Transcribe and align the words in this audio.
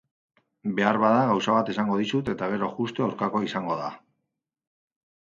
Beharbada 0.77 1.17
gauza 1.31 1.51
bat 1.57 1.67
esango 1.73 1.97
dizut 1.99 2.31
eta 2.33 2.47
gero 2.53 2.69
justu 2.77 3.05
aurkakoa 3.07 3.43
izango 3.49 3.77
da. 3.83 3.91